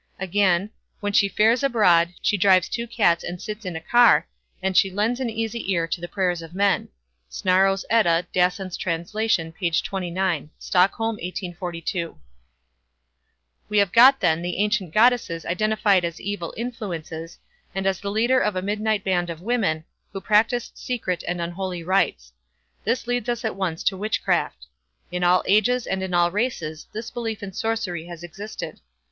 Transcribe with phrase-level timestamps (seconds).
[0.19, 4.27] Again "when she fares abroad, she drives two cats and sits in a car,
[4.59, 6.89] and she lends an easy ear to the prayers of men."
[7.45, 8.71] We have got then
[14.41, 17.37] the ancient goddesses identified as evil influences,
[17.75, 19.83] and as the leader of a midnight band of women,
[20.13, 22.33] who practised secret and unholy rites.
[22.83, 24.65] This leads us at once to witchcraft.
[25.11, 28.79] In all ages and in all races this belief in sorcery has existed.